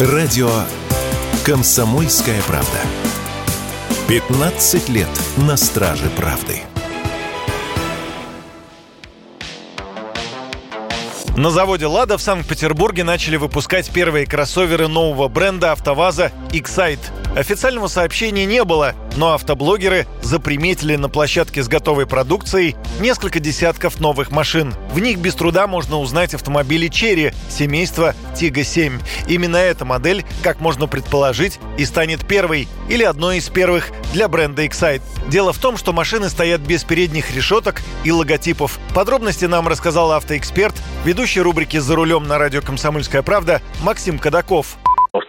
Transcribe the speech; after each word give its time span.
Радио 0.00 0.50
«Комсомольская 1.46 2.42
правда». 2.48 2.78
15 4.08 4.88
лет 4.88 5.06
на 5.36 5.56
страже 5.56 6.10
правды. 6.16 6.62
На 11.36 11.50
заводе 11.50 11.86
«Лада» 11.86 12.18
в 12.18 12.22
Санкт-Петербурге 12.22 13.04
начали 13.04 13.36
выпускать 13.36 13.88
первые 13.88 14.26
кроссоверы 14.26 14.88
нового 14.88 15.28
бренда 15.28 15.70
«АвтоВАЗа» 15.70 16.32
Excite. 16.50 16.98
Официального 17.36 17.86
сообщения 17.86 18.46
не 18.46 18.64
было, 18.64 18.94
но 19.16 19.34
автоблогеры 19.34 20.06
заприметили 20.22 20.96
на 20.96 21.08
площадке 21.08 21.62
с 21.62 21.68
готовой 21.68 22.06
продукцией 22.06 22.76
несколько 23.00 23.40
десятков 23.40 24.00
новых 24.00 24.30
машин. 24.30 24.74
В 24.92 25.00
них 25.00 25.18
без 25.18 25.34
труда 25.34 25.66
можно 25.66 25.98
узнать 25.98 26.34
автомобили 26.34 26.88
Черри 26.88 27.32
семейства 27.48 28.14
Тига 28.36 28.64
7. 28.64 29.00
Именно 29.28 29.56
эта 29.56 29.84
модель, 29.84 30.24
как 30.42 30.60
можно 30.60 30.86
предположить, 30.86 31.58
и 31.78 31.84
станет 31.84 32.26
первой 32.26 32.68
или 32.88 33.04
одной 33.04 33.38
из 33.38 33.48
первых 33.48 33.90
для 34.12 34.28
бренда 34.28 34.64
Excite. 34.64 35.02
Дело 35.28 35.52
в 35.52 35.58
том, 35.58 35.76
что 35.76 35.92
машины 35.92 36.28
стоят 36.28 36.60
без 36.60 36.84
передних 36.84 37.34
решеток 37.34 37.82
и 38.04 38.12
логотипов. 38.12 38.78
Подробности 38.94 39.46
нам 39.46 39.68
рассказал 39.68 40.12
автоэксперт, 40.12 40.74
ведущий 41.04 41.40
рубрики 41.40 41.78
«За 41.78 41.94
рулем» 41.94 42.24
на 42.24 42.38
радио 42.38 42.60
«Комсомольская 42.60 43.22
правда» 43.22 43.62
Максим 43.82 44.18
Кадаков. 44.18 44.76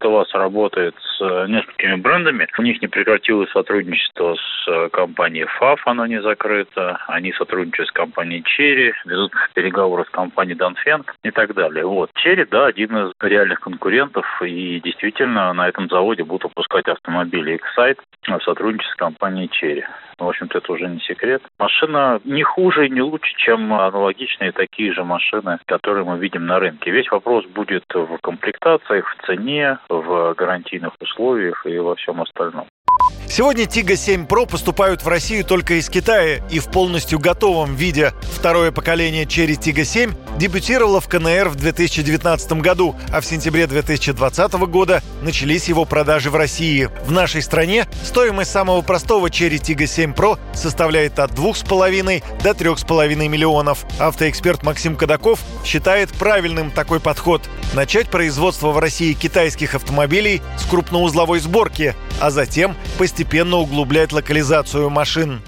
АвтоВАЗ 0.05 0.33
работает 0.33 0.95
с 0.99 1.21
э, 1.21 1.47
несколькими 1.47 1.95
брендами. 1.95 2.47
У 2.57 2.61
них 2.61 2.81
не 2.81 2.87
прекратилось 2.87 3.49
сотрудничество 3.51 4.35
с 4.35 4.67
э, 4.67 4.89
компанией 4.89 5.45
ФАФ, 5.45 5.81
оно 5.87 6.05
не 6.05 6.21
закрыто. 6.21 6.99
Они 7.07 7.31
сотрудничают 7.33 7.89
с 7.89 7.91
компанией 7.91 8.43
Черри, 8.43 8.93
ведут 9.05 9.31
переговоры 9.53 10.05
с 10.05 10.09
компанией 10.09 10.55
Данфенг 10.55 11.15
и 11.23 11.31
так 11.31 11.53
далее. 11.53 11.85
Вот. 11.85 12.11
Черри, 12.15 12.45
да, 12.49 12.67
один 12.67 12.95
из 12.97 13.11
реальных 13.19 13.61
конкурентов, 13.61 14.25
и 14.43 14.79
действительно 14.81 15.53
на 15.53 15.67
этом 15.67 15.89
заводе 15.89 16.23
будут 16.23 16.43
выпускать 16.45 16.87
автомобили 16.87 17.59
Excite 17.59 17.97
в 18.27 18.43
сотрудничестве 18.43 18.93
с 18.93 18.97
компанией 18.97 19.49
Черри. 19.49 19.83
В 20.17 20.27
общем-то, 20.27 20.59
это 20.59 20.71
уже 20.71 20.87
не 20.87 20.99
секрет. 21.01 21.41
Машина 21.59 22.21
не 22.23 22.43
хуже 22.43 22.87
и 22.87 22.89
не 22.89 23.01
лучше, 23.01 23.33
чем 23.37 23.73
аналогичные 23.73 24.53
такие 24.53 24.93
же 24.93 25.03
машины, 25.03 25.59
которые 25.65 26.05
мы 26.05 26.17
видим 26.17 26.45
на 26.45 26.59
рынке. 26.59 26.89
Весь 26.91 27.11
вопрос 27.11 27.45
будет 27.47 27.83
в 27.93 28.17
комплектациях, 28.19 29.13
в 29.13 29.25
цене, 29.25 29.77
в 30.01 30.33
гарантийных 30.35 30.93
условиях 30.99 31.65
и 31.65 31.77
во 31.77 31.95
всем 31.95 32.21
остальном. 32.21 32.67
Сегодня 33.27 33.65
Тига 33.65 33.95
7 33.95 34.25
Pro 34.25 34.49
поступают 34.49 35.03
в 35.03 35.07
Россию 35.07 35.43
только 35.43 35.73
из 35.75 35.89
Китая 35.89 36.39
и 36.49 36.59
в 36.59 36.71
полностью 36.71 37.19
готовом 37.19 37.75
виде. 37.75 38.11
Второе 38.21 38.71
поколение 38.71 39.25
Cherry 39.25 39.57
Tiggo 39.59 39.83
7 39.83 40.13
дебютировало 40.37 41.01
в 41.01 41.07
КНР 41.07 41.49
в 41.49 41.55
2019 41.55 42.53
году, 42.53 42.95
а 43.11 43.21
в 43.21 43.25
сентябре 43.25 43.67
2020 43.67 44.53
года 44.53 45.01
начались 45.21 45.67
его 45.67 45.85
продажи 45.85 46.29
в 46.29 46.35
России. 46.35 46.89
В 47.05 47.11
нашей 47.11 47.41
стране 47.41 47.87
стоимость 48.03 48.51
самого 48.51 48.81
простого 48.81 49.27
Cherry 49.27 49.59
Tiggo 49.59 49.85
7 49.85 50.13
Pro 50.13 50.37
составляет 50.53 51.19
от 51.19 51.31
2,5 51.31 52.23
до 52.43 52.51
3,5 52.51 53.27
миллионов. 53.27 53.85
Автоэксперт 53.99 54.63
Максим 54.63 54.95
Кадаков 54.95 55.39
считает 55.63 56.11
правильным 56.13 56.71
такой 56.71 56.99
подход. 56.99 57.41
Начать 57.73 58.09
производство 58.09 58.71
в 58.71 58.79
России 58.79 59.13
китайских 59.13 59.75
автомобилей 59.75 60.41
с 60.57 60.65
крупноузловой 60.69 61.39
сборки, 61.39 61.95
а 62.19 62.31
затем 62.31 62.75
постепенно 62.97 63.57
углублять 63.57 64.11
локализацию 64.11 64.89
машин. 64.89 65.41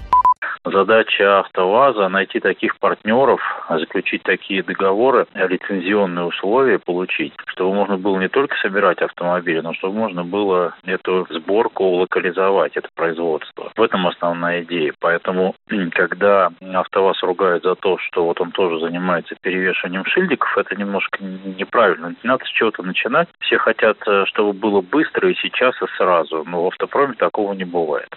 Задача 0.72 1.40
АвтоВАЗа– 1.40 2.08
найти 2.10 2.40
таких 2.40 2.78
партнеров, 2.78 3.40
заключить 3.68 4.22
такие 4.22 4.62
договоры, 4.62 5.26
лицензионные 5.34 6.26
условия 6.26 6.78
получить, 6.78 7.32
чтобы 7.46 7.74
можно 7.74 7.96
было 7.96 8.18
не 8.18 8.28
только 8.28 8.56
собирать 8.56 9.00
автомобили, 9.00 9.60
но 9.60 9.72
чтобы 9.74 9.94
можно 9.94 10.24
было 10.24 10.74
эту 10.84 11.26
сборку 11.30 11.84
локализовать, 11.84 12.76
это 12.76 12.88
производство. 12.94 13.72
В 13.76 13.82
этом 13.82 14.06
основная 14.06 14.62
идея. 14.62 14.92
Поэтому, 15.00 15.54
когда 15.92 16.50
АвтоВАЗ 16.60 17.22
ругает 17.22 17.62
за 17.62 17.74
то, 17.74 17.98
что 17.98 18.24
вот 18.24 18.40
он 18.40 18.52
тоже 18.52 18.80
занимается 18.80 19.36
перевешиванием 19.40 20.04
шильдиков, 20.04 20.56
это 20.56 20.76
немножко 20.76 21.18
неправильно. 21.22 22.14
Надо 22.22 22.44
с 22.44 22.48
чего-то 22.48 22.82
начинать. 22.82 23.28
Все 23.40 23.58
хотят, 23.58 23.96
э, 24.06 24.24
чтобы 24.26 24.52
было 24.52 24.80
быстро 24.80 25.30
и 25.30 25.34
сейчас, 25.34 25.74
и 25.82 25.86
сразу. 25.96 26.44
Но 26.46 26.64
в 26.64 26.66
автопроме 26.68 27.14
такого 27.14 27.52
не 27.52 27.64
бывает. 27.64 28.08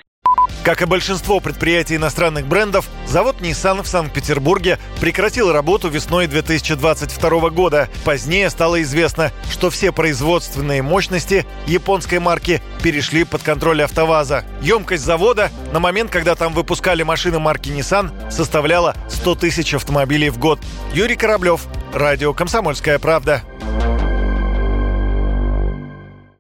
Как 0.64 0.84
и 0.84 0.86
большинство 0.86 1.40
предприятий 1.40 1.96
иностранных 1.96 2.46
брендов, 2.46 2.88
завод 3.08 3.38
Nissan 3.42 3.81
в 3.81 3.88
Санкт-Петербурге 3.88 4.78
прекратил 5.00 5.52
работу 5.52 5.90
весной 5.90 6.28
2022 6.28 7.50
года. 7.50 7.90
Позднее 8.06 8.47
стало 8.52 8.81
известно, 8.84 9.31
что 9.50 9.72
все 9.72 9.91
производственные 9.91 10.84
мощности 10.84 11.47
японской 11.66 12.20
марки 12.20 12.62
перешли 12.84 13.24
под 13.24 13.41
контроль 13.41 13.81
АвтоВАЗа. 13.81 14.46
Емкость 14.62 15.03
завода 15.03 15.50
на 15.74 15.80
момент, 15.80 16.12
когда 16.12 16.36
там 16.36 16.53
выпускали 16.53 17.02
машины 17.02 17.40
марки 17.40 17.70
Nissan, 17.70 18.31
составляла 18.31 18.96
100 19.09 19.36
тысяч 19.36 19.74
автомобилей 19.74 20.30
в 20.30 20.38
год. 20.38 20.59
Юрий 20.94 21.16
Кораблев, 21.16 21.62
Радио 21.94 22.34
«Комсомольская 22.34 23.00
правда». 23.00 23.44